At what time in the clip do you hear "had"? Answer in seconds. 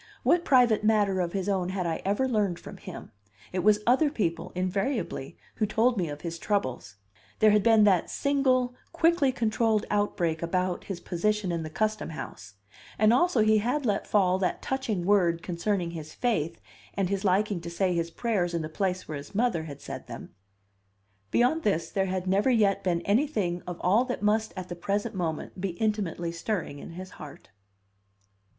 1.69-1.85, 7.51-7.61, 13.59-13.85, 19.65-19.81, 22.07-22.25